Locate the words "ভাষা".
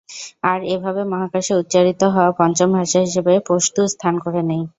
2.77-2.99